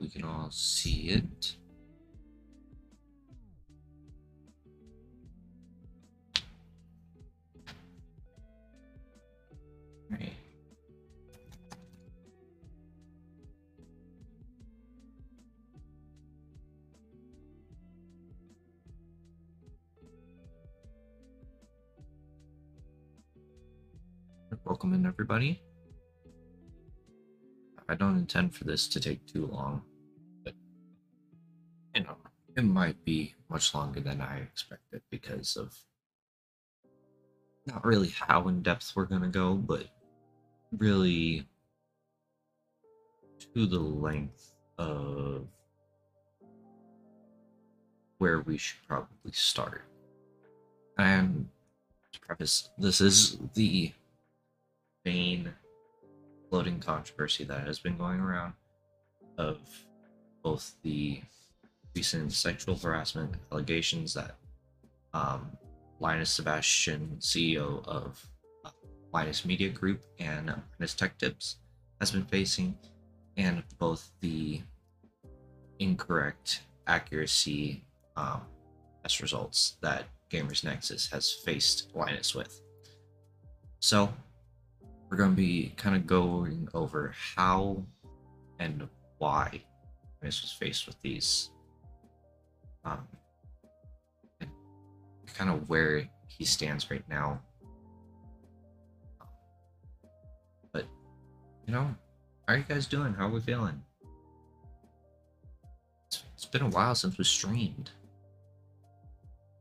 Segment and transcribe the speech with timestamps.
[0.00, 1.56] We can all see it.
[25.30, 25.62] Everybody.
[27.88, 29.82] I don't intend for this to take too long,
[30.44, 30.54] but
[31.94, 32.16] you know,
[32.56, 35.72] it might be much longer than I expected because of
[37.64, 39.84] not really how in depth we're gonna go, but
[40.76, 41.46] really
[43.54, 45.46] to the length of
[48.18, 49.84] where we should probably start.
[50.98, 51.48] And
[52.12, 53.92] to preface, this is the
[55.04, 55.52] main
[56.48, 58.52] floating controversy that has been going around
[59.38, 59.58] of
[60.42, 61.20] both the
[61.94, 64.36] recent sexual harassment allegations that
[65.12, 65.50] um,
[65.98, 68.24] Linus Sebastian, CEO of
[68.64, 68.70] uh,
[69.12, 70.46] Linus Media Group and
[70.78, 71.56] Linus Tech Tips,
[72.00, 72.76] has been facing,
[73.36, 74.60] and both the
[75.78, 77.84] incorrect accuracy
[78.16, 78.40] um,
[79.02, 82.60] test results that Gamers Nexus has faced Linus with.
[83.80, 84.12] So,
[85.10, 87.82] we're going to be kind of going over how
[88.60, 89.60] and why
[90.22, 91.50] Linus was faced with these,
[92.84, 93.06] um,
[94.40, 94.50] and
[95.34, 97.40] kind of where he stands right now.
[100.72, 100.84] But,
[101.66, 101.94] you know,
[102.46, 103.12] how are you guys doing?
[103.12, 103.82] How are we feeling?
[106.06, 107.90] It's, it's been a while since we streamed.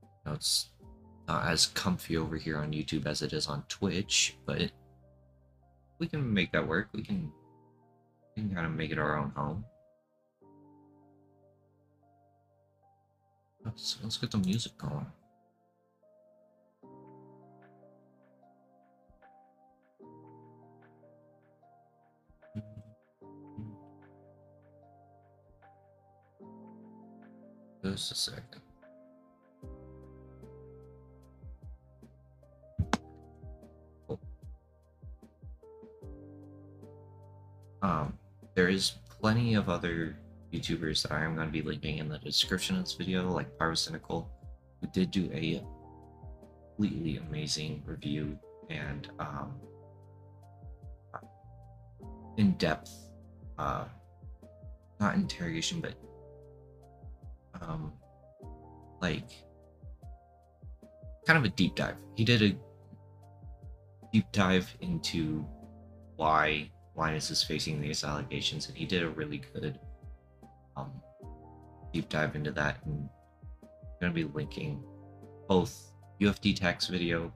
[0.03, 0.69] You know, it's
[1.27, 4.71] not as comfy over here on YouTube as it is on Twitch, but
[5.99, 6.87] we can make that work.
[6.93, 7.31] We can,
[8.35, 9.65] we can kind of make it our own home.
[13.65, 15.05] Let's let's get the music going.
[27.83, 28.68] Just a second.
[37.81, 38.17] Um,
[38.55, 40.17] there is plenty of other
[40.53, 43.57] YouTubers that I am going to be linking in the description of this video, like
[43.57, 44.27] Pyrocynical,
[44.81, 45.63] who did do a
[46.75, 48.37] completely amazing review
[48.69, 49.53] and um,
[52.37, 52.91] in-depth,
[53.57, 53.85] uh,
[54.99, 55.93] not interrogation, but
[57.61, 57.93] um,
[59.01, 59.29] like
[61.25, 61.95] kind of a deep dive.
[62.15, 62.55] He did a
[64.11, 65.45] deep dive into
[66.15, 69.79] why Linus is facing these allegations, and he did a really good
[70.75, 70.91] um,
[71.93, 72.75] deep dive into that.
[72.85, 73.07] And
[73.63, 73.69] I'm
[74.01, 74.83] going to be linking
[75.47, 77.33] both UFD Tech's video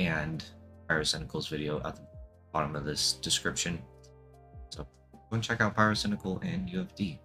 [0.00, 0.44] and
[0.88, 2.02] Pyrocynical's video at the
[2.52, 3.80] bottom of this description.
[4.70, 7.18] So go and check out Pyrocynical and UFD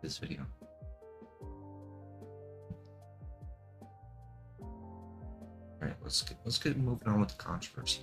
[0.00, 0.46] this video.
[4.60, 8.02] All right, let's get let's get moving on with the controversy.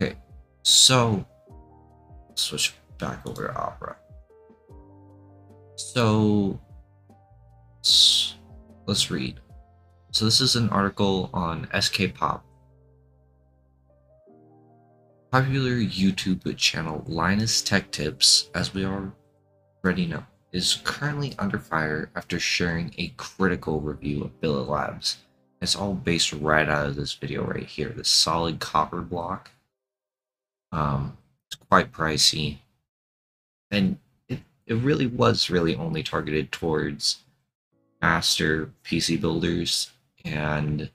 [0.00, 0.16] Okay,
[0.62, 1.26] so
[2.36, 3.96] switch back over to Opera.
[5.76, 6.58] So
[8.86, 9.40] let's read.
[10.12, 12.44] So this is an article on SK Pop.
[15.30, 22.38] Popular YouTube channel Linus Tech Tips, as we already know, is currently under fire after
[22.40, 25.18] sharing a critical review of Billet Labs.
[25.60, 29.50] It's all based right out of this video right here, this solid copper block.
[30.72, 31.18] Um,
[31.68, 32.58] quite pricey.
[33.70, 37.18] And it, it really was really only targeted towards
[38.00, 39.90] master PC builders
[40.24, 40.90] and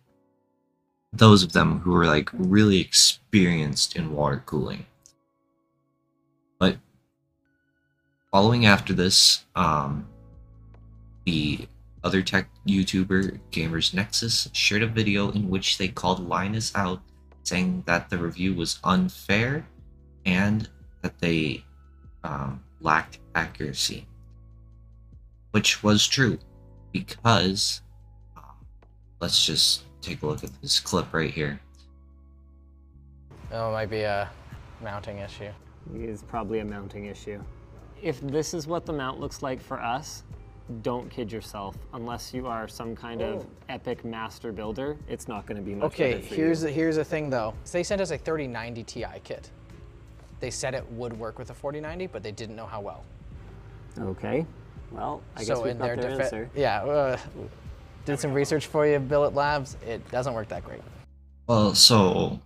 [1.13, 4.85] those of them who were like really experienced in water cooling.
[6.57, 6.77] But
[8.31, 10.07] following after this, um,
[11.25, 11.67] the
[12.03, 17.01] other tech YouTuber Gamers Nexus shared a video in which they called Linus out,
[17.43, 19.65] saying that the review was unfair
[20.25, 20.69] and
[21.01, 21.63] that they
[22.23, 24.05] um, lacked accuracy,
[25.51, 26.37] which was true
[26.91, 27.81] because
[28.37, 28.43] um,
[29.19, 31.59] let's just take a look at this clip right here.
[33.51, 34.29] Oh, it might be a
[34.81, 35.49] mounting issue.
[35.95, 37.41] It is probably a mounting issue.
[38.01, 40.23] If this is what the mount looks like for us,
[40.81, 41.75] don't kid yourself.
[41.93, 45.91] Unless you are some kind of epic master builder, it's not going to be much
[45.91, 46.67] Okay, better for here's you.
[46.67, 47.53] the, here's the thing though.
[47.65, 49.49] So they sent us a 3090 Ti kit.
[50.41, 53.03] They said it would work with a 4090, but they didn't know how well.
[53.97, 54.45] Okay.
[54.91, 56.49] Well, I guess so we've in got their their answer.
[56.55, 57.17] yeah, uh,
[58.05, 59.77] did some research for you, Billet Labs.
[59.87, 60.81] It doesn't work that great.
[61.47, 62.41] Well, so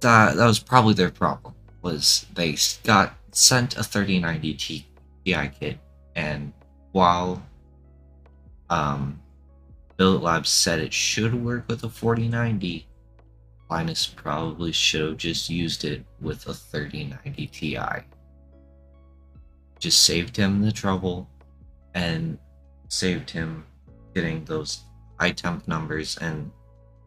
[0.00, 1.54] that that was probably their problem.
[1.80, 4.84] Was they got sent a 3090 Ti
[5.24, 5.78] kit,
[6.16, 6.52] and
[6.92, 7.42] while
[8.68, 9.20] um,
[9.96, 12.86] Billet Labs said it should work with a 4090,
[13.68, 17.78] Linus probably should have just used it with a 3090 Ti.
[19.78, 21.28] Just saved him the trouble,
[21.94, 22.38] and
[22.88, 23.64] saved him
[24.14, 24.84] getting those
[25.18, 26.50] high temp numbers and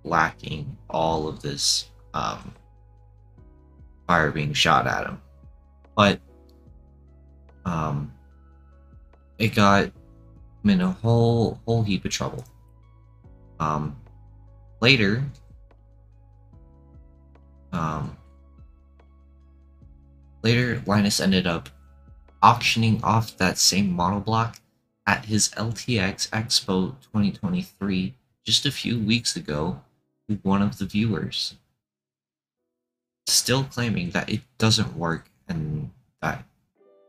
[0.03, 2.53] lacking all of this um,
[4.07, 5.21] fire being shot at him.
[5.95, 6.19] But
[7.65, 8.11] um,
[9.37, 12.43] it got him in a whole whole heap of trouble.
[13.59, 13.95] Um,
[14.81, 15.23] later,
[17.71, 18.17] um,
[20.43, 21.69] later Linus ended up
[22.41, 24.57] auctioning off that same model block
[25.05, 29.81] at his LTX Expo 2023 just a few weeks ago
[30.27, 31.55] to one of the viewers.
[33.27, 36.43] Still claiming that it doesn't work and that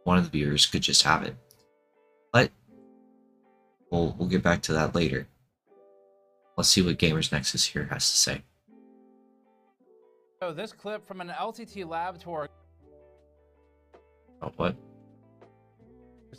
[0.04, 1.36] one of the viewers could just have it.
[2.32, 2.50] But
[3.90, 5.26] we'll, we'll get back to that later.
[6.56, 8.42] Let's see what Gamers Nexus here has to say.
[10.42, 12.48] So this clip from an LTT lab tour,
[14.40, 14.74] Oh, what?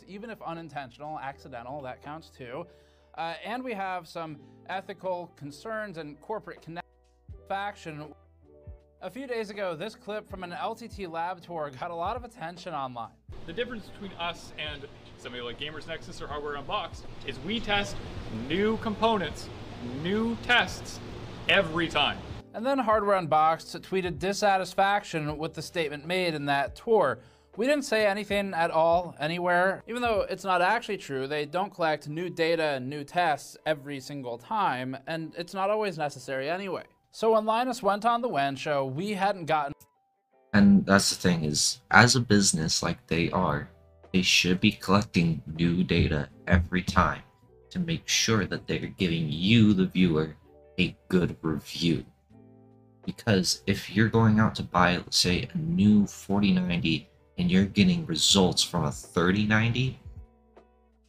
[0.08, 2.66] even if unintentional, accidental, that counts too.
[3.16, 6.88] Uh, and we have some ethical concerns and corporate connect
[7.46, 8.12] faction.
[9.02, 12.24] A few days ago, this clip from an LTT lab tour got a lot of
[12.24, 13.14] attention online.
[13.46, 14.84] The difference between us and
[15.16, 17.94] somebody like Gamers Nexus or Hardware Unboxed is we test
[18.48, 19.48] new components,
[20.02, 20.98] new tests
[21.48, 22.18] every time.
[22.54, 27.20] And then Hardware Unboxed tweeted dissatisfaction with the statement made in that tour.
[27.56, 29.82] We didn't say anything at all, anywhere.
[29.86, 34.00] Even though it's not actually true, they don't collect new data and new tests every
[34.00, 36.84] single time, and it's not always necessary anyway.
[37.10, 39.74] So when Linus went on the WAN show, we hadn't gotten
[40.54, 43.68] And that's the thing is, as a business like they are,
[44.12, 47.22] they should be collecting new data every time
[47.70, 50.36] to make sure that they're giving you, the viewer,
[50.78, 52.04] a good review.
[53.04, 57.08] Because if you're going out to buy, let's say, a new 4090
[57.38, 59.98] and you're getting results from a 3090,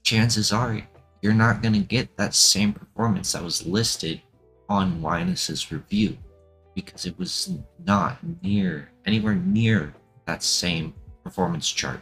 [0.03, 0.81] chances are
[1.21, 4.21] you're not going to get that same performance that was listed
[4.69, 6.17] on Linus's review
[6.75, 7.51] because it was
[7.85, 9.93] not near anywhere near
[10.25, 10.93] that same
[11.23, 11.99] performance chart.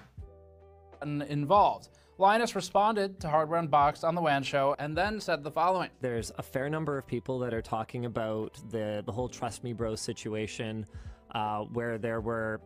[1.01, 1.89] involved.
[2.21, 5.89] Linus responded to Hardware Unboxed on the WAN show and then said the following.
[6.01, 9.73] There's a fair number of people that are talking about the the whole trust me
[9.73, 10.85] bro situation,
[11.33, 12.61] uh, where there were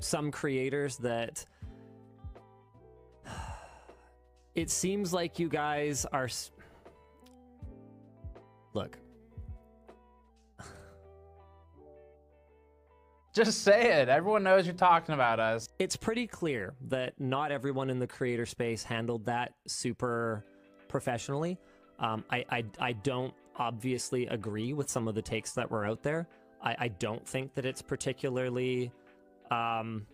[0.00, 1.44] some creators that
[4.54, 6.30] it seems like you guys are.
[8.72, 8.96] Look,
[13.34, 14.08] Just say it.
[14.08, 15.68] Everyone knows you're talking about us.
[15.80, 20.44] it's pretty clear that not everyone in the creator space handled that super
[20.86, 21.58] professionally.
[21.98, 26.00] Um, I, I, I don't obviously agree with some of the takes that were out
[26.04, 26.28] there.
[26.62, 28.92] I, I don't think that it's particularly
[29.50, 30.06] um,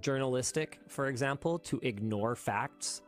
[0.00, 3.02] journalistic, for example, to ignore facts,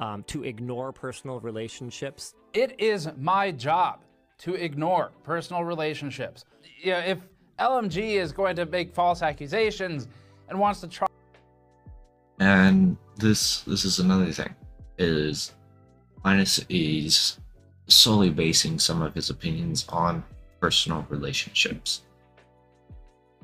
[0.00, 2.34] um, to ignore personal relationships.
[2.54, 4.00] It is my job
[4.38, 6.44] to ignore personal relationships.
[6.82, 7.18] Yeah, if
[7.58, 10.08] LMG is going to make false accusations
[10.48, 11.08] and wants to try
[12.38, 14.54] And this this is another thing
[14.98, 15.52] is
[16.24, 17.38] Linus is
[17.88, 20.22] solely basing some of his opinions on
[20.60, 22.02] personal relationships.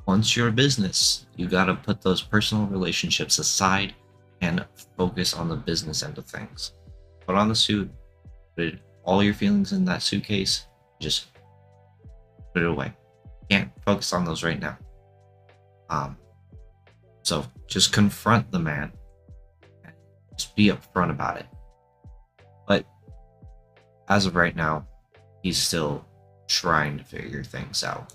[0.06, 3.94] Once you're a business, you gotta put those personal relationships aside
[4.40, 4.66] and
[4.96, 6.72] focus on the business end of things.
[7.26, 7.90] Put on the suit,
[8.56, 10.66] put all your feelings in that suitcase,
[11.00, 11.26] just
[12.52, 12.92] put it away.
[13.50, 14.78] Can't focus on those right now.
[15.90, 16.16] Um,
[17.22, 18.92] so just confront the man.
[20.36, 21.46] Just be upfront about it.
[22.66, 22.86] But
[24.08, 24.86] as of right now,
[25.42, 26.04] he's still
[26.48, 28.14] trying to figure things out.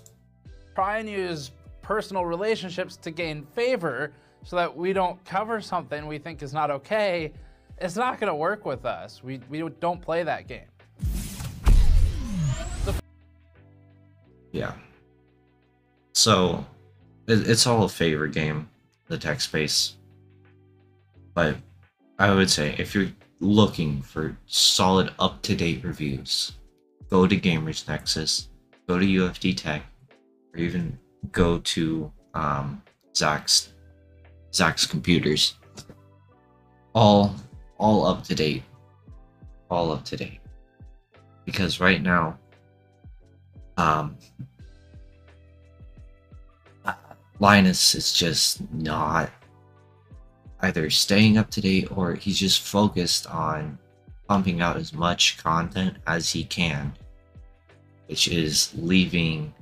[0.74, 1.50] try and use
[1.82, 4.12] personal relationships to gain favor
[4.44, 7.32] so that we don't cover something we think is not okay,
[7.78, 9.22] it's not going to work with us.
[9.22, 10.68] We, we don't play that game.
[14.52, 14.72] Yeah.
[16.18, 16.66] So
[17.28, 18.68] it, it's all a favorite game,
[19.06, 19.98] the tech space.
[21.32, 21.54] But
[22.18, 26.54] I would say if you're looking for solid up to date reviews,
[27.08, 28.48] go to Gamers Nexus,
[28.88, 29.84] go to UFD Tech,
[30.52, 30.98] or even
[31.30, 32.82] go to um,
[33.14, 33.72] Zach's
[34.52, 35.54] Zach's computers.
[36.96, 37.32] All
[37.78, 38.64] all up to date.
[39.70, 40.40] All up to date.
[41.44, 42.36] Because right now,
[43.76, 44.16] um,
[47.40, 49.30] Linus is just not
[50.60, 53.78] either staying up to date or he's just focused on
[54.28, 56.92] pumping out as much content as he can,
[58.06, 59.54] which is leaving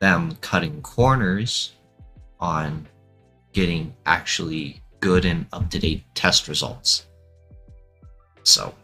[0.00, 1.72] them cutting corners
[2.40, 2.86] on
[3.52, 7.06] getting actually good and up to date test results.
[8.44, 8.74] So,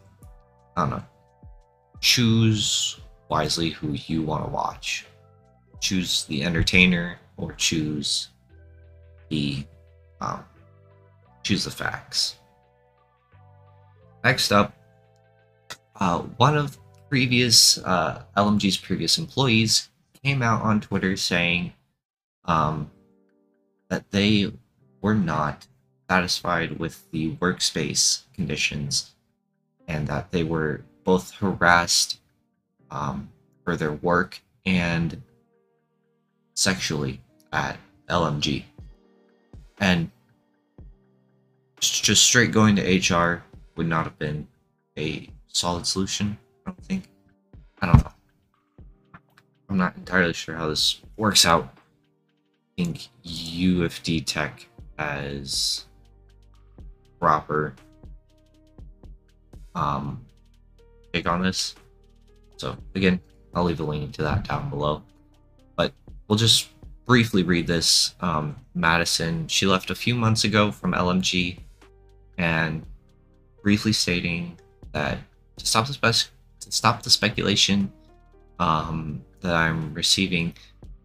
[0.77, 1.05] I don't know.
[2.01, 5.07] Choose wisely who you want to watch.
[5.81, 8.29] Choose the entertainer or choose
[9.31, 9.65] the
[10.21, 10.45] um,
[11.43, 12.37] choose the facts.
[14.25, 14.75] Next up,
[15.97, 16.77] uh, one of
[17.09, 19.89] previous uh, LMG's previous employees
[20.23, 21.73] came out on Twitter saying
[22.45, 22.91] um,
[23.89, 24.53] that they
[25.01, 25.67] were not
[26.11, 29.15] satisfied with the workspace conditions
[29.87, 32.21] and that they were both harassed
[32.91, 33.31] um,
[33.65, 35.23] for their work and
[36.55, 37.21] sexually
[37.53, 37.79] at
[38.09, 38.65] LMG.
[39.81, 40.11] And
[41.81, 43.43] just straight going to HR
[43.77, 44.47] would not have been
[44.99, 46.37] a solid solution,
[46.67, 47.05] I don't think.
[47.81, 48.13] I don't know.
[49.69, 51.69] I'm not entirely sure how this works out.
[52.79, 54.67] I think UFD Tech
[54.99, 55.85] has
[57.21, 57.75] proper
[59.75, 60.25] um,
[61.13, 61.75] take on this.
[62.57, 63.21] So again,
[63.55, 65.03] I'll leave a link to that down below.
[65.77, 65.93] But
[66.27, 66.69] we'll just
[67.09, 68.15] briefly read this.
[68.21, 71.59] Um, Madison, she left a few months ago from LMG
[72.37, 72.85] and
[73.63, 74.59] briefly stating
[74.93, 75.19] that
[75.57, 77.91] to stop the spec- to stop the speculation
[78.61, 80.53] um, that I'm receiving,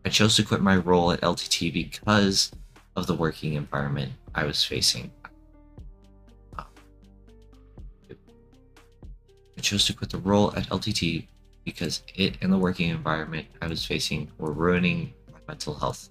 [0.06, 2.52] I chose to quit my role at LTT because
[2.98, 5.10] of the working environment I was facing.
[6.58, 6.66] I
[9.62, 11.28] chose to quit the role at LTT
[11.64, 15.14] because it and the working environment I was facing were ruining
[15.48, 16.10] mental health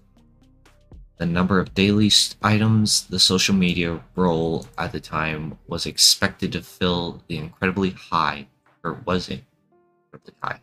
[1.22, 2.10] the number of daily
[2.42, 8.44] items the social media role at the time was expected to fill the incredibly high,
[8.82, 9.44] or was it
[10.04, 10.60] incredibly high?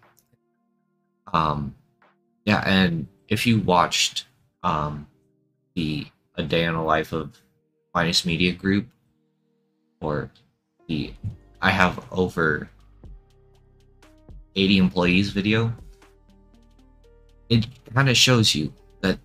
[1.31, 1.75] Um,
[2.43, 4.25] yeah, and if you watched
[4.61, 5.07] um,
[5.75, 7.39] the A Day in the Life of
[7.95, 8.87] Linus Media Group,
[10.01, 10.29] or
[10.89, 11.13] the
[11.61, 12.69] I have over
[14.57, 15.73] 80 employees video,
[17.49, 19.17] it kind of shows you that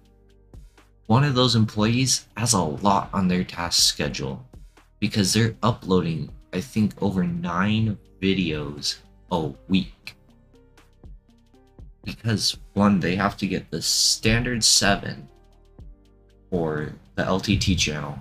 [1.06, 4.44] one of those employees has a lot on their task schedule
[4.98, 8.96] because they're uploading, I think, over nine videos
[9.30, 10.16] a week.
[12.02, 15.28] Because one, they have to get the standard seven
[16.50, 18.18] for the LTT channel,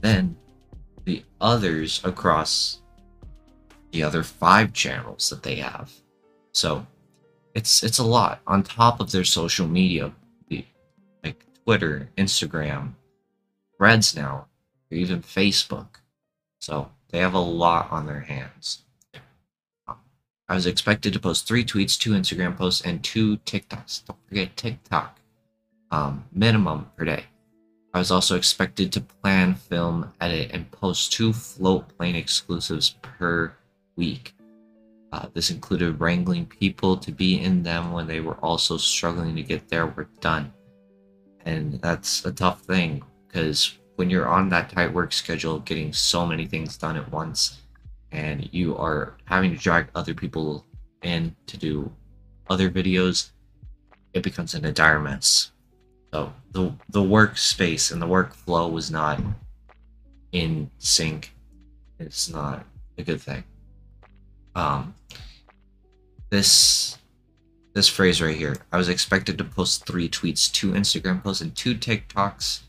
[0.00, 0.36] then
[1.04, 2.80] the others across
[3.92, 5.90] the other five channels that they have.
[6.52, 6.86] So
[7.54, 10.12] it's it's a lot on top of their social media
[11.22, 12.94] like Twitter, Instagram,
[13.76, 14.46] Threads now,
[14.90, 16.00] or even Facebook.
[16.60, 18.82] So they have a lot on their hands.
[20.48, 24.06] I was expected to post three tweets, two Instagram posts, and two TikToks.
[24.06, 25.20] Don't forget TikTok.
[25.90, 27.24] Um, minimum per day.
[27.92, 33.52] I was also expected to plan, film, edit, and post two Floatplane exclusives per
[33.96, 34.34] week.
[35.18, 39.42] Uh, this included wrangling people to be in them when they were also struggling to
[39.42, 40.52] get their work done.
[41.44, 46.24] And that's a tough thing because when you're on that tight work schedule getting so
[46.24, 47.62] many things done at once
[48.12, 50.64] and you are having to drag other people
[51.02, 51.90] in to do
[52.48, 53.30] other videos
[54.14, 55.50] it becomes an entire mess.
[56.12, 59.20] So the the workspace and the workflow was not
[60.30, 61.34] in sync.
[61.98, 62.64] It's not
[62.98, 63.42] a good thing
[64.54, 64.94] um
[66.30, 66.98] this
[67.74, 68.56] this phrase right here.
[68.72, 72.60] I was expected to post three tweets, two Instagram posts, and two TikToks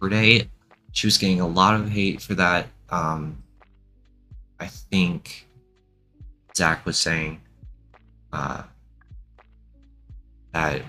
[0.00, 0.50] per day.
[0.92, 2.66] She was getting a lot of hate for that.
[2.90, 3.42] Um,
[4.58, 5.46] I think
[6.56, 7.40] Zach was saying
[8.32, 8.62] uh,
[10.52, 10.82] that,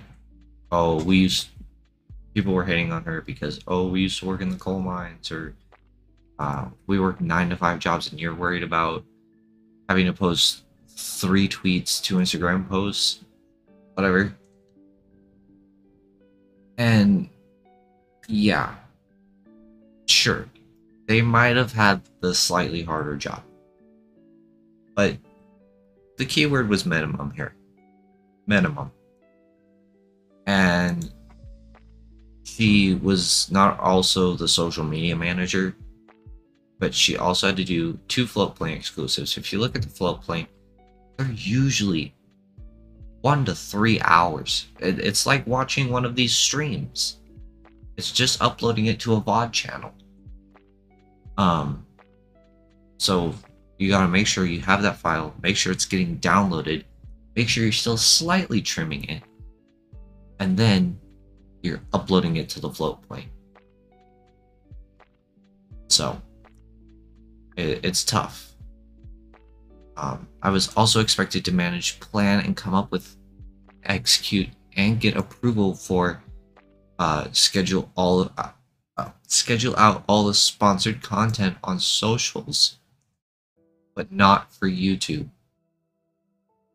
[0.71, 1.49] oh, we used,
[2.33, 5.31] people were hating on her because, oh, we used to work in the coal mines,
[5.31, 5.55] or
[6.39, 9.03] uh, we work nine to five jobs, and you're worried about
[9.89, 13.25] having to post three tweets, two Instagram posts
[13.95, 14.35] whatever.
[16.77, 17.29] And
[18.27, 18.75] yeah,
[20.05, 20.47] sure.
[21.07, 23.41] they might have had the slightly harder job.
[24.95, 25.17] But
[26.17, 27.55] the keyword was minimum here.
[28.47, 28.91] Minimum.
[30.45, 31.11] And
[32.43, 35.75] she was not also the social media manager,
[36.79, 39.37] but she also had to do two float Floatplane exclusives.
[39.37, 40.47] If you look at the float Floatplane,
[41.17, 42.13] they're usually
[43.21, 44.67] one to three hours.
[44.79, 47.17] It's like watching one of these streams.
[47.97, 49.91] It's just uploading it to a VOD channel.
[51.37, 51.85] Um,
[52.97, 53.33] so
[53.77, 56.83] you gotta make sure you have that file, make sure it's getting downloaded,
[57.35, 59.23] make sure you're still slightly trimming it,
[60.39, 60.99] and then
[61.61, 63.27] you're uploading it to the float Floatplane.
[65.89, 66.21] So
[67.55, 68.53] it, it's tough.
[69.97, 73.15] Um, I was also expected to manage, plan, and come up with,
[73.83, 76.21] execute, and get approval for
[76.99, 78.49] uh, schedule all uh,
[78.97, 82.77] uh, schedule out all the sponsored content on socials,
[83.95, 85.29] but not for YouTube.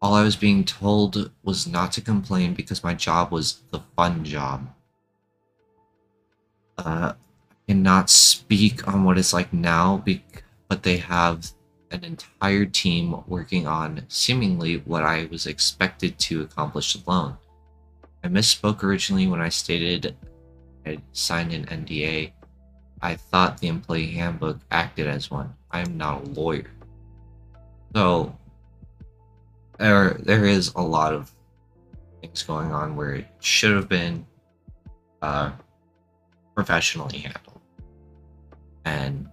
[0.03, 4.25] All I was being told was not to complain because my job was the fun
[4.25, 4.67] job.
[6.79, 10.03] Uh, I cannot speak on what it's like now,
[10.71, 11.51] but they have
[11.91, 17.37] an entire team working on seemingly what I was expected to accomplish alone.
[18.23, 20.17] I misspoke originally when I stated
[20.87, 22.31] I signed an NDA.
[23.03, 25.53] I thought the employee handbook acted as one.
[25.73, 26.71] I am not a lawyer.
[27.95, 28.39] So
[29.79, 31.33] there there is a lot of
[32.21, 34.25] things going on where it should have been
[35.21, 35.51] uh,
[36.55, 37.61] professionally handled.
[38.85, 39.29] And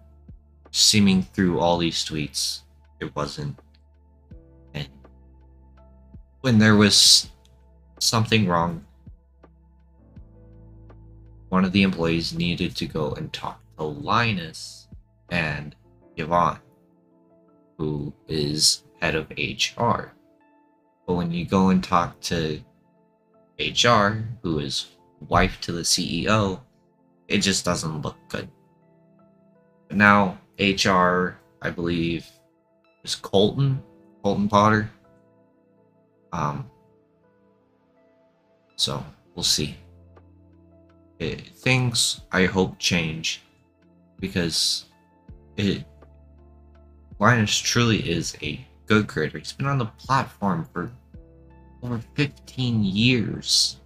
[0.77, 2.61] seeming through all these tweets,
[2.99, 3.57] it wasn't.
[4.73, 4.87] And
[6.41, 7.29] when there was
[7.99, 8.85] something wrong,
[11.49, 14.87] one of the employees needed to go and talk to Linus
[15.29, 15.75] and
[16.15, 16.59] Yvonne,
[17.77, 20.11] who is head of HR.
[21.07, 22.61] But when you go and talk to
[23.59, 24.87] HR, who is
[25.27, 26.59] wife to the CEO,
[27.27, 28.49] it just doesn't look good.
[29.87, 32.25] But now HR, I believe,
[33.03, 33.81] is Colton,
[34.23, 34.89] Colton Potter.
[36.33, 36.69] Um,
[38.75, 39.03] so
[39.35, 39.75] we'll see.
[41.19, 43.41] It, things I hope change
[44.19, 44.85] because
[45.57, 45.83] it
[47.19, 49.39] Linus truly is a good creator.
[49.39, 50.91] He's been on the platform for
[51.81, 53.77] over 15 years.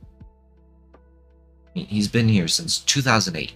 [1.74, 3.54] He's been here since 2008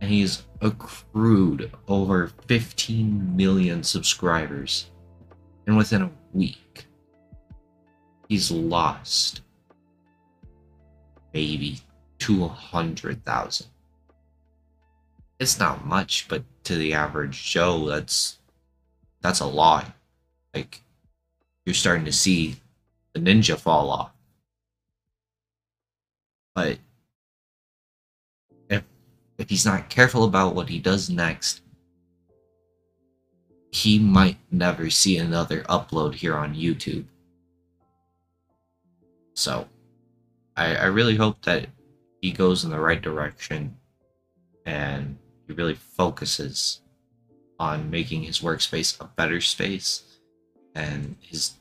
[0.00, 4.90] and he's accrued over 15 million subscribers.
[5.66, 6.86] And within a week,
[8.28, 9.42] he's lost
[11.32, 11.80] maybe
[12.18, 13.66] 200,000.
[15.38, 18.38] It's not much, but to the average Joe, that's
[19.22, 19.86] that's a lot.
[20.54, 20.82] Like
[21.64, 22.56] you're starting to see
[23.12, 24.12] the ninja fall off.
[26.54, 26.78] But
[29.40, 31.62] if he's not careful about what he does next,
[33.72, 37.06] he might never see another upload here on YouTube.
[39.34, 39.66] So
[40.56, 41.68] I, I really hope that
[42.20, 43.76] he goes in the right direction
[44.66, 46.82] and he really focuses
[47.58, 50.02] on making his workspace a better space
[50.74, 51.52] and his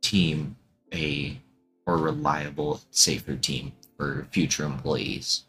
[0.00, 0.54] team
[0.92, 1.40] a
[1.88, 5.46] more reliable, safer team for future employees.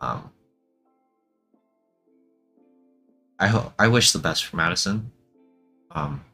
[0.00, 0.30] Um,
[3.38, 5.10] I hope I wish the best for Madison.
[5.90, 6.24] Um,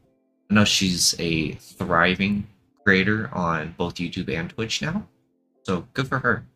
[0.51, 2.47] I know she's a thriving
[2.83, 5.07] creator on both YouTube and Twitch now,
[5.63, 6.47] so good for her.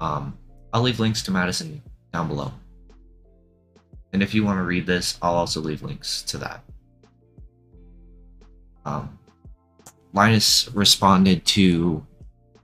[0.00, 0.36] Um,
[0.72, 2.52] I'll leave links to Madison down below.
[4.12, 6.64] And if you want to read this, I'll also leave links to that.
[8.84, 9.18] Um,
[10.12, 12.04] Linus responded to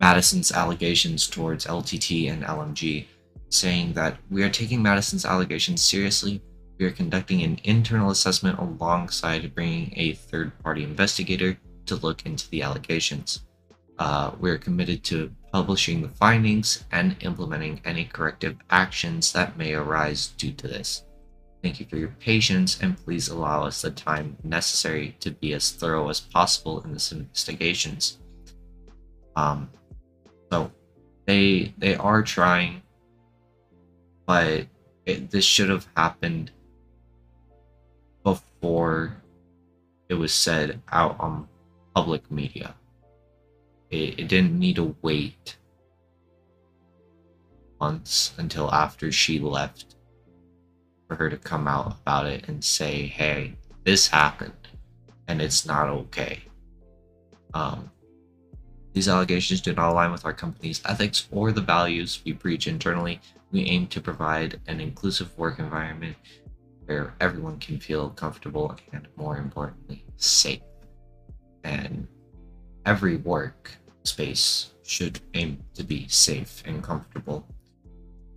[0.00, 3.06] Madison's allegations towards LTT and LMG,
[3.50, 6.40] saying that we are taking Madison's allegations seriously.
[6.78, 12.48] We are conducting an internal assessment alongside bringing a third party investigator to look into
[12.50, 13.44] the allegations.
[13.98, 19.74] Uh, we are committed to publishing the findings and implementing any corrective actions that may
[19.74, 21.04] arise due to this.
[21.62, 25.72] Thank you for your patience and please allow us the time necessary to be as
[25.72, 28.18] thorough as possible in this investigations.
[29.34, 29.68] Um,
[30.50, 30.70] so
[31.26, 32.82] they they are trying,
[34.26, 34.66] but
[35.04, 36.50] it, this should have happened
[38.24, 39.16] before
[40.08, 41.48] it was said out on
[41.94, 42.74] public media.
[43.90, 45.56] It, it didn't need to wait
[47.80, 49.96] months until after she left
[51.06, 54.68] for her to come out about it and say, "Hey, this happened,
[55.26, 56.42] and it's not okay."
[57.54, 57.90] Um,
[58.98, 63.20] these allegations do not align with our company's ethics or the values we preach internally.
[63.52, 66.16] We aim to provide an inclusive work environment
[66.86, 70.62] where everyone can feel comfortable and, more importantly, safe.
[71.62, 72.08] And
[72.86, 73.70] every work
[74.02, 77.46] space should aim to be safe and comfortable.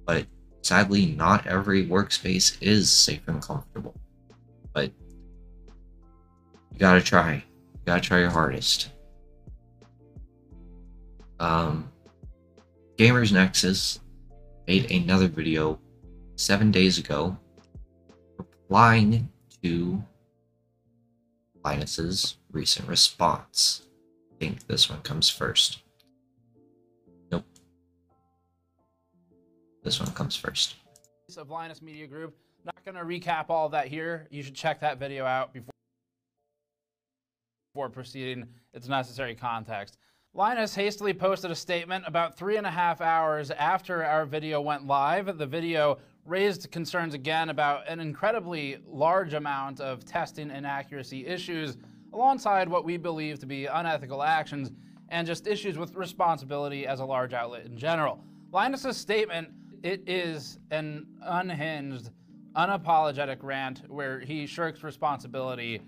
[0.05, 0.27] But
[0.61, 3.95] sadly, not every workspace is safe and comfortable.
[4.73, 4.91] But
[6.71, 7.33] you gotta try.
[7.73, 8.91] You gotta try your hardest.
[11.41, 11.91] Um,
[12.97, 13.99] Gamers Nexus
[14.67, 15.79] made another video
[16.35, 17.35] seven days ago
[18.37, 19.27] replying
[19.63, 20.03] to
[21.65, 23.87] Linus's recent response.
[24.31, 25.81] I think this one comes first.
[27.31, 27.45] Nope.
[29.83, 30.75] This one comes first.
[31.37, 32.35] Of Linus Media Group.
[32.65, 34.27] Not going to recap all that here.
[34.29, 35.73] You should check that video out before,
[37.73, 39.97] before proceeding its necessary context.
[40.33, 44.87] Linus hastily posted a statement about three and a half hours after our video went
[44.87, 45.37] live.
[45.37, 51.75] The video raised concerns again about an incredibly large amount of testing inaccuracy issues,
[52.13, 54.71] alongside what we believe to be unethical actions
[55.09, 58.23] and just issues with responsibility as a large outlet in general.
[58.53, 59.49] Linus's statement,
[59.83, 62.09] it is an unhinged,
[62.55, 65.81] unapologetic rant where he shirks responsibility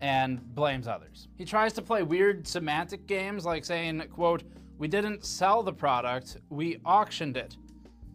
[0.00, 1.28] and blames others.
[1.36, 4.42] He tries to play weird semantic games like saying, quote,
[4.78, 7.56] we didn't sell the product, we auctioned it.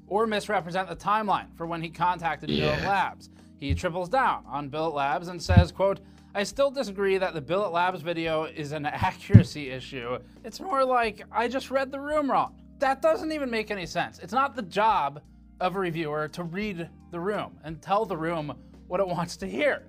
[0.08, 2.76] Or misrepresent the timeline for when he contacted Yeah.
[2.76, 3.30] Billet Labs.
[3.58, 6.00] He triples down on Billet Labs and says, quote,
[6.34, 10.18] I still disagree that the Billet Labs video is an accuracy issue.
[10.44, 12.56] It's more like, I just read the room wrong.
[12.80, 14.20] That doesn't even make any sense.
[14.20, 15.22] It's not the job
[15.62, 18.54] of a reviewer to read the room and tell the room
[18.88, 19.88] what it wants to hear.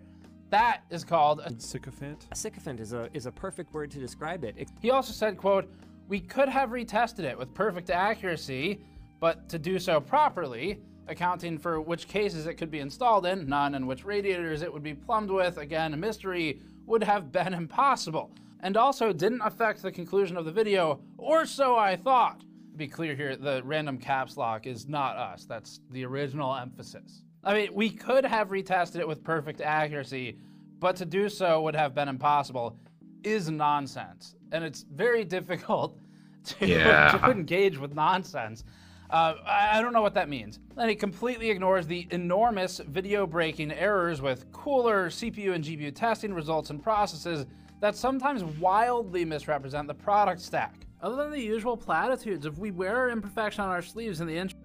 [0.51, 2.27] That is called a Sycophant.
[2.31, 4.55] A sycophant is a is a perfect word to describe it.
[4.57, 5.69] It- He also said, quote,
[6.09, 8.81] we could have retested it with perfect accuracy,
[9.19, 13.75] but to do so properly, accounting for which cases it could be installed in, none,
[13.75, 18.31] and which radiators it would be plumbed with, again, a mystery, would have been impossible.
[18.61, 22.41] And also didn't affect the conclusion of the video, or so I thought.
[22.41, 25.45] To be clear here, the random caps lock is not us.
[25.45, 27.23] That's the original emphasis.
[27.47, 30.37] I mean, we could have retested it with perfect accuracy,
[30.81, 32.77] but to do so would have been impossible
[33.23, 34.35] is nonsense.
[34.53, 35.99] And it's very difficult
[36.45, 37.13] to, Yeah.
[37.13, 38.65] to engage with nonsense.
[39.09, 40.59] Uh, I I don't know what that means.
[40.77, 46.35] And it completely ignores the enormous video breaking errors with cooler CPU and GPU testing
[46.35, 47.47] results and processes
[47.81, 50.75] that sometimes wildly misrepresent the product stack.
[51.01, 54.37] Other than the usual platitudes of we wear our imperfection on our sleeves in the
[54.37, 54.59] intro.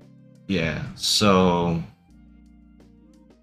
[0.48, 1.84] Yeah, so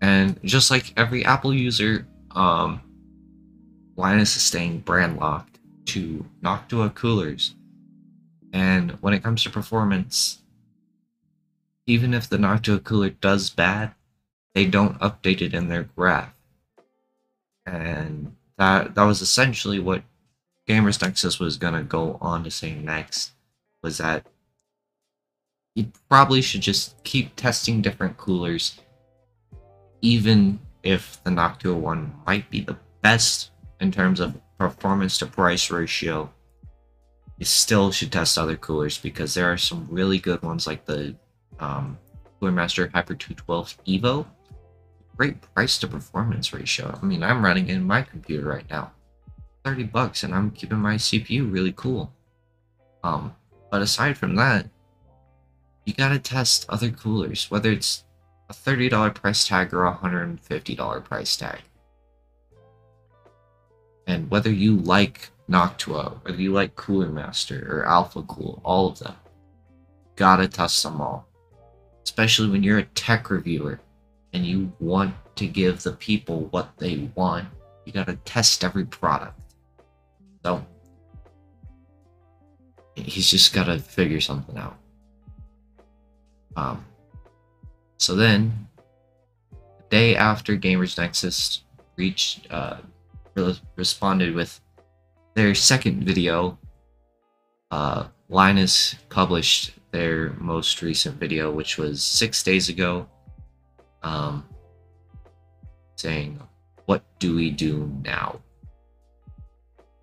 [0.01, 2.83] and just like every Apple user, um
[3.97, 7.55] Linus is staying brand locked to Noctua coolers.
[8.53, 10.39] And when it comes to performance,
[11.87, 13.93] even if the Noctua cooler does bad,
[14.55, 16.35] they don't update it in their graph.
[17.67, 20.03] And that that was essentially what
[20.69, 23.33] Gamers Nexus was gonna go on to say next,
[23.83, 24.27] was that
[25.75, 28.81] you probably should just keep testing different coolers,
[30.01, 35.71] even if the Noctua one might be the best in terms of performance to price
[35.71, 36.31] ratio.
[37.39, 41.15] You still should test other coolers because there are some really good ones like the
[41.61, 41.97] um,
[42.41, 44.27] Cooler Master Hyper 212 Evo.
[45.17, 46.99] Great price to performance ratio.
[47.01, 48.93] I mean, I'm running in my computer right now.
[49.65, 52.13] 30 bucks and I'm keeping my CPU really cool.
[53.05, 53.35] Um,
[53.71, 54.67] but aside from that,
[55.85, 58.05] you gotta test other coolers, whether it's
[58.49, 61.61] a $30 price tag or a $150 price tag.
[64.07, 69.15] And whether you like Noctua, whether you like Cooler Master or Alphacool, all of them,
[70.17, 71.29] gotta test them all.
[72.05, 73.81] Especially when you're a tech reviewer
[74.33, 77.47] and you want to give the people what they want,
[77.85, 79.39] you gotta test every product.
[80.43, 80.65] So,
[82.95, 84.79] he's just gotta figure something out.
[86.57, 86.85] Um,
[87.99, 88.69] so then,
[89.51, 91.65] the day after Gamers Nexus
[91.97, 92.79] reached, uh,
[93.35, 94.61] re- responded with
[95.35, 96.59] their second video,
[97.71, 103.07] uh, Linus published their most recent video, which was six days ago,
[104.03, 104.45] um,
[105.97, 106.41] saying,
[106.87, 108.41] What do we do now?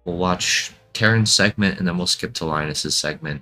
[0.03, 3.41] We'll watch Terren's segment and then we'll skip to Linus's segment.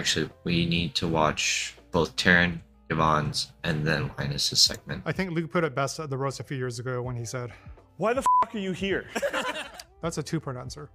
[0.00, 2.58] Actually, we need to watch both Terren,
[2.88, 5.02] Yvonne's, and then Linus's segment.
[5.04, 7.26] I think Luke put it best at the roast a few years ago when he
[7.26, 7.52] said,
[7.98, 9.08] Why the f are you here?
[10.00, 10.88] That's a two part answer.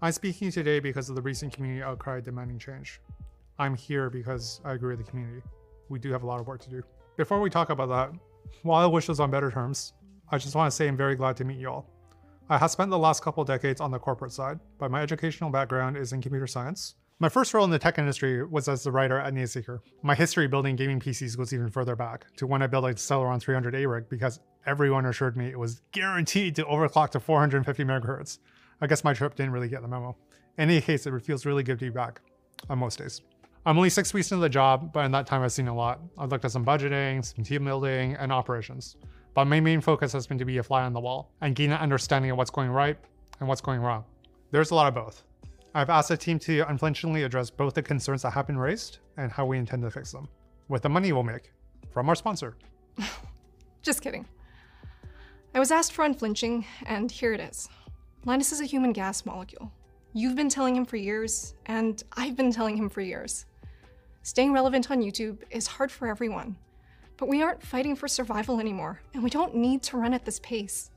[0.00, 3.00] I'm speaking today because of the recent community outcry demanding change.
[3.58, 5.42] I'm here because I agree with the community.
[5.88, 6.84] We do have a lot of work to do.
[7.16, 8.12] Before we talk about that,
[8.62, 9.94] while I wish us on better terms,
[10.30, 11.90] I just want to say I'm very glad to meet you all.
[12.48, 15.96] I have spent the last couple decades on the corporate side, but my educational background
[15.96, 16.94] is in computer science.
[17.22, 19.80] My first role in the tech industry was as the writer at NaseSeeker.
[20.00, 23.38] My history building gaming PCs goes even further back to when I built a Celeron
[23.38, 28.38] 300 rig because everyone assured me it was guaranteed to overclock to 450 megahertz.
[28.80, 30.16] I guess my trip didn't really get the memo.
[30.56, 32.22] In any case, it feels really good to be back
[32.70, 33.20] on most days.
[33.66, 36.00] I'm only six weeks into the job, but in that time I've seen a lot.
[36.16, 38.96] I've looked at some budgeting, some team building, and operations.
[39.34, 41.70] But my main focus has been to be a fly on the wall and gain
[41.70, 42.96] an understanding of what's going right
[43.40, 44.06] and what's going wrong.
[44.52, 45.22] There's a lot of both.
[45.72, 49.30] I've asked the team to unflinchingly address both the concerns that have been raised and
[49.30, 50.28] how we intend to fix them,
[50.68, 51.52] with the money we'll make
[51.90, 52.56] from our sponsor.
[53.82, 54.26] Just kidding.
[55.54, 57.68] I was asked for unflinching, and here it is.
[58.24, 59.72] Linus is a human gas molecule.
[60.12, 63.46] You've been telling him for years, and I've been telling him for years.
[64.22, 66.56] Staying relevant on YouTube is hard for everyone,
[67.16, 70.40] but we aren't fighting for survival anymore, and we don't need to run at this
[70.40, 70.90] pace.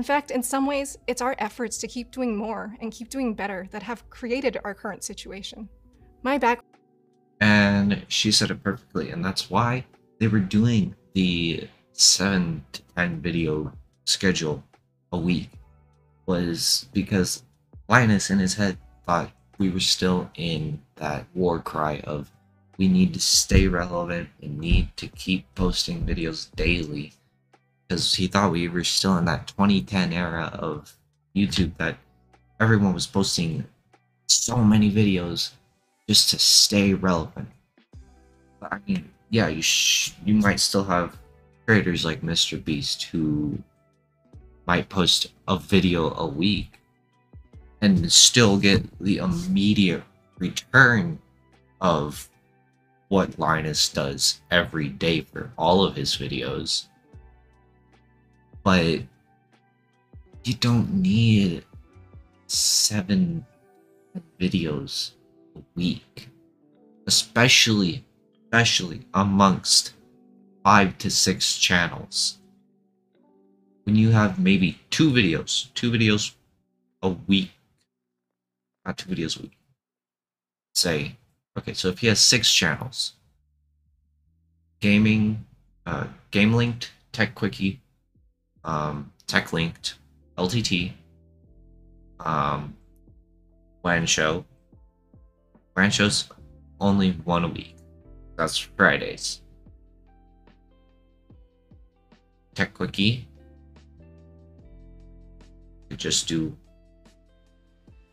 [0.00, 3.34] In fact, in some ways, it's our efforts to keep doing more and keep doing
[3.34, 5.68] better that have created our current situation.
[6.22, 6.64] My back
[7.42, 9.84] And she said it perfectly, and that's why
[10.18, 13.74] they were doing the seven to ten video
[14.06, 14.64] schedule
[15.12, 15.50] a week
[16.24, 17.42] was because
[17.86, 22.30] Linus in his head thought we were still in that war cry of
[22.78, 27.12] we need to stay relevant and need to keep posting videos daily
[27.90, 30.96] because he thought we were still in that 2010 era of
[31.34, 31.96] YouTube that
[32.60, 33.64] everyone was posting
[34.28, 35.50] so many videos
[36.08, 37.48] just to stay relevant.
[38.60, 39.64] But I mean, yeah, you
[40.24, 41.18] you might still have
[41.66, 42.64] creators like Mr.
[42.64, 43.58] Beast who
[44.66, 46.78] might post a video a week
[47.80, 50.04] and still get the immediate
[50.38, 51.18] return
[51.80, 52.28] of
[53.08, 56.86] what Linus does every day for all of his videos.
[58.62, 59.02] But
[60.44, 61.64] you don't need
[62.46, 63.44] seven
[64.38, 65.12] videos
[65.56, 66.28] a week,
[67.06, 68.04] especially,
[68.44, 69.94] especially amongst
[70.64, 72.38] five to six channels.
[73.84, 76.34] When you have maybe two videos, two videos
[77.02, 77.50] a week,
[78.84, 79.56] not two videos a week.
[80.74, 81.16] Say,
[81.58, 83.14] okay, so if he has six channels,
[84.80, 85.44] gaming,
[85.86, 87.80] uh, GameLinked, tech quickie,
[88.64, 89.94] um, TechLinked,
[90.36, 90.92] LTT,
[92.20, 92.76] um,
[93.82, 94.44] WAN show.
[95.76, 96.28] WAN show's
[96.80, 97.76] only one a week.
[98.36, 99.42] That's Fridays.
[102.54, 103.24] Techquickie.
[105.96, 106.56] Just do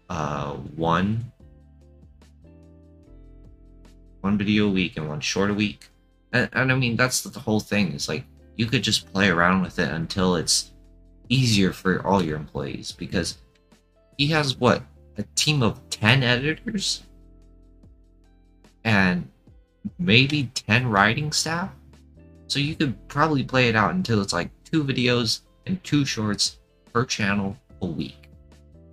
[0.10, 1.32] uh one
[4.22, 5.88] one video a week and one short a week.
[6.34, 7.94] And, and I mean that's the whole thing.
[7.94, 8.26] Is like
[8.58, 10.72] you could just play around with it until it's
[11.30, 13.38] easier for all your employees because
[14.17, 14.82] he has what
[15.17, 17.04] a team of 10 editors?
[18.84, 19.30] And
[20.00, 21.70] maybe 10 writing staff?
[22.48, 26.58] So you could probably play it out until it's like two videos and two shorts
[26.93, 28.30] per channel a week.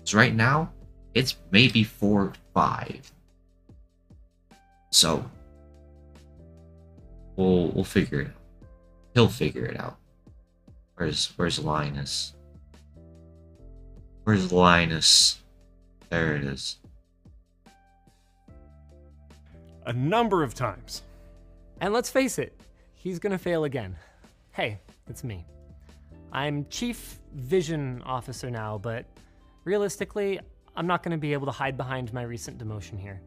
[0.05, 0.71] So right now
[1.15, 3.11] it's maybe four five.
[4.91, 5.25] So
[7.37, 8.44] we'll we'll figure it out
[9.15, 9.97] he'll figure it out
[10.97, 12.35] where's where's linus
[14.25, 15.39] where's linus
[16.15, 16.79] there it is.
[19.87, 21.03] A number of times.
[21.81, 22.57] And let's face it,
[22.95, 23.97] he's gonna fail again.
[24.53, 25.45] Hey, it's me.
[26.33, 29.07] I'm Chief Vision Officer now, but
[29.65, 30.39] realistically,
[30.77, 33.21] I'm not gonna be able to hide behind my recent demotion here.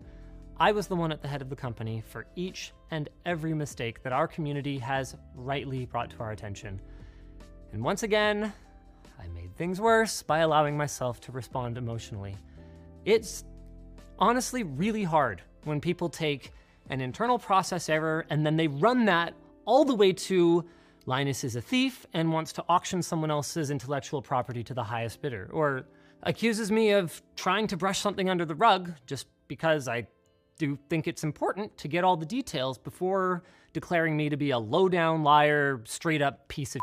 [0.60, 4.02] I was the one at the head of the company for each and every mistake
[4.02, 6.82] that our community has rightly brought to our attention.
[7.74, 8.52] And once again,
[9.20, 12.36] I made things worse by allowing myself to respond emotionally.
[13.06, 13.44] It's
[14.18, 16.52] honestly really hard when people take
[16.90, 20.66] an internal process error and then they run that all the way to
[21.06, 25.22] Linus is a thief and wants to auction someone else's intellectual property to the highest
[25.22, 25.86] bidder, or
[26.24, 30.08] accuses me of trying to brush something under the rug just because I
[30.58, 33.44] do think it's important to get all the details before
[33.74, 36.82] declaring me to be a low down liar, straight up piece of.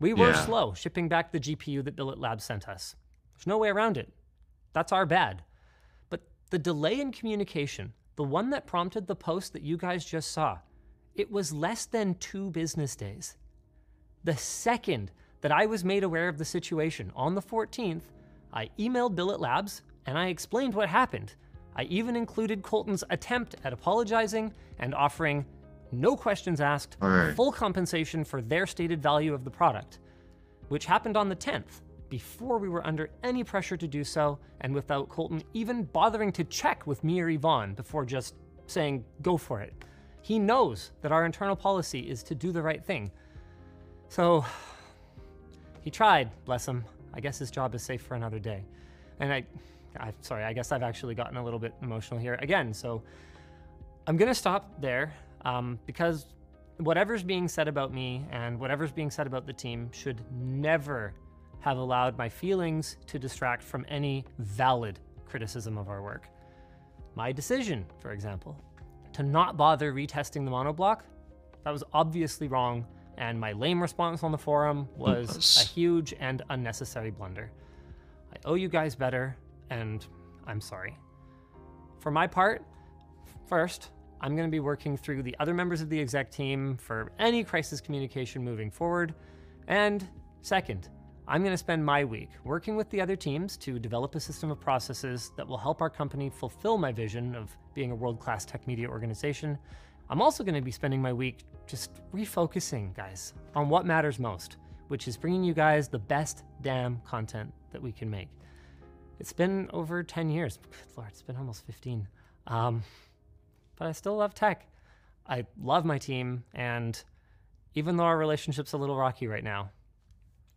[0.00, 0.44] We were Yeah.
[0.44, 2.96] slow shipping back the GPU that Billet Labs sent us.
[3.34, 4.12] There's no way around it.
[4.72, 5.44] That's our bad.
[6.10, 10.32] But the delay in communication the one that prompted the post that you guys just
[10.32, 10.58] saw,
[11.14, 13.36] it was less than two business days.
[14.24, 18.10] The second that I was made aware of the situation on the 14th,
[18.54, 21.34] I emailed Billet Labs and I explained what happened.
[21.76, 25.44] I even included Colton's attempt at apologizing and offering
[25.92, 27.36] no questions asked, Alright.
[27.36, 30.00] full compensation for their stated value of the product,
[30.68, 34.74] which happened on the 10th, before we were under any pressure to do so, and
[34.74, 38.34] without Colton even bothering to check with me or Yvonne before just
[38.66, 39.72] saying, go for it.
[40.22, 43.10] He knows that our internal policy is to do the right thing.
[44.08, 44.44] So,
[45.82, 46.84] he tried, bless him.
[47.14, 48.64] I guess his job is safe for another day.
[49.20, 49.44] And I,
[50.00, 52.72] I sorry, I guess I've actually gotten a little bit emotional here again.
[52.72, 53.02] So,
[54.06, 56.26] I'm gonna stop there um, because
[56.78, 61.14] whatever's being said about me and whatever's being said about the team should never
[61.60, 66.28] have allowed my feelings to distract from any valid criticism of our work.
[67.14, 68.56] My decision, for example,
[69.14, 71.00] to not bother retesting the monoblock,
[71.64, 72.86] that was obviously wrong,
[73.18, 77.50] and my lame response on the forum was a huge and unnecessary blunder.
[78.32, 79.36] I owe you guys better,
[79.70, 80.06] and
[80.46, 80.96] I'm sorry.
[82.00, 82.64] For my part,
[83.48, 87.12] first, I'm going to be working through the other members of the exec team for
[87.18, 89.14] any crisis communication moving forward.
[89.68, 90.06] And
[90.42, 90.88] second,
[91.28, 94.50] I'm going to spend my week working with the other teams to develop a system
[94.50, 98.44] of processes that will help our company fulfill my vision of being a world class
[98.44, 99.58] tech media organization.
[100.08, 104.56] I'm also going to be spending my week just refocusing, guys, on what matters most,
[104.86, 108.28] which is bringing you guys the best damn content that we can make.
[109.18, 110.58] It's been over 10 years.
[110.70, 112.06] Good Lord, it's been almost 15.
[112.46, 112.82] Um,
[113.76, 114.66] but I still love tech.
[115.28, 117.02] I love my team, and
[117.74, 119.70] even though our relationship's a little rocky right now,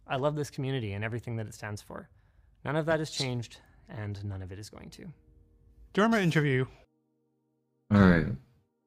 [0.07, 2.09] I love this community and everything that it stands for.
[2.63, 5.11] None of that has changed, and none of it is going to.
[5.93, 6.65] During my interview,
[7.91, 8.27] All right.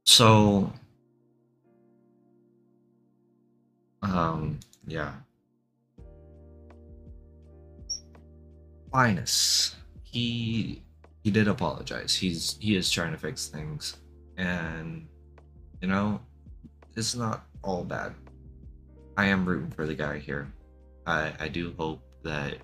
[0.04, 0.72] So,
[4.02, 5.14] um, yeah.
[8.92, 10.82] Linus, he
[11.24, 12.14] he did apologize.
[12.14, 13.96] He's he is trying to fix things,
[14.36, 15.06] and
[15.80, 16.20] you know,
[16.96, 18.14] it's not all bad.
[19.16, 20.52] I am rooting for the guy here.
[21.06, 22.58] I I do hope that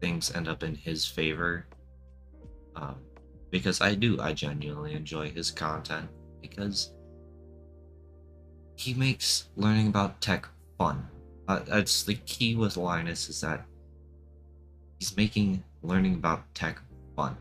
[0.00, 1.66] things end up in his favor.
[2.76, 2.96] Um,
[3.50, 6.08] because I do, I genuinely enjoy his content
[6.42, 6.92] because
[8.76, 11.06] he makes learning about tech fun.
[11.46, 13.64] Uh, that's the key with Linus is that
[15.04, 16.80] he's making learning about tech
[17.14, 17.36] fun.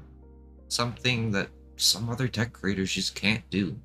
[0.67, 1.47] Something that
[1.77, 3.79] some other tech creators just can't do.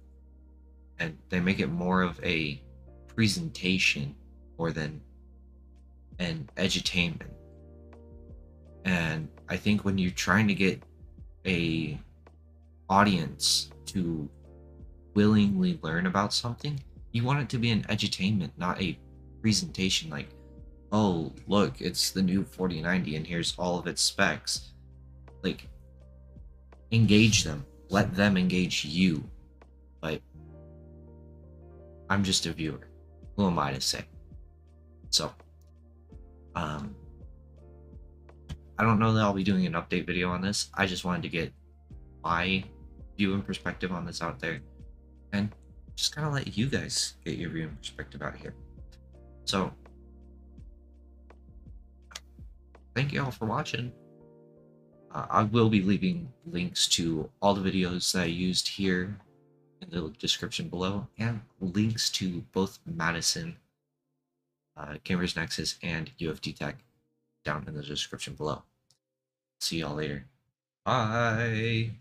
[0.98, 2.60] And they make it more of a
[3.06, 4.16] presentation
[4.58, 5.00] more than
[6.18, 7.30] an edutainment.
[8.84, 10.82] And I think when you're trying to get
[11.46, 12.00] a
[12.90, 14.28] audience to
[15.14, 16.80] willingly learn about something,
[17.12, 18.98] you want it to be an edutainment, not a
[19.40, 20.30] presentation like,
[20.92, 24.72] oh, look, it's the new 4090 and here's all of its specs.
[25.42, 25.68] Like,
[26.92, 29.22] engage them, let them engage you.
[30.00, 30.20] But
[32.08, 32.88] I'm just a viewer.
[33.36, 34.04] Who am I to say?
[35.10, 35.32] So,
[36.54, 36.94] um,
[38.78, 40.70] I don't know that I'll be doing an update video on this.
[40.74, 41.52] I just wanted to get
[42.22, 42.64] my
[43.16, 44.60] view and perspective on this out there
[45.32, 45.50] and
[45.96, 48.54] just kind of let you guys get your view and perspective out here.
[49.44, 49.72] So,
[52.98, 53.92] thank you all for watching.
[55.14, 59.16] Uh, I will be leaving links to all the videos that I used here
[59.80, 63.54] in the description below and links to both Maddison,
[64.76, 66.78] uh, Gamers Nexus, and UFD Tech
[67.44, 68.64] down in the description below.
[69.60, 70.24] See y'all later.
[70.84, 71.92] Bye.